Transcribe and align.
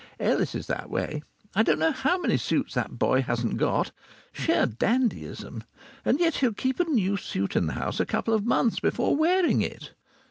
Ellis 0.19 0.55
is 0.55 0.65
that 0.65 0.89
way. 0.89 1.21
I 1.53 1.61
don't 1.61 1.77
know 1.77 1.91
how 1.91 2.17
many 2.19 2.35
suits 2.35 2.73
that 2.73 2.97
boy 2.97 3.21
hasn't 3.21 3.57
got 3.57 3.91
sheer 4.33 4.65
dandyism! 4.65 5.63
and 6.03 6.19
yet 6.19 6.37
he'll 6.37 6.53
keep 6.53 6.79
a 6.79 6.85
new 6.89 7.17
suit 7.17 7.55
in 7.55 7.67
the 7.67 7.73
house 7.73 7.99
a 7.99 8.05
couple 8.07 8.33
of 8.33 8.43
months 8.43 8.79
before 8.79 9.15
wearing 9.15 9.61
it! 9.61 9.93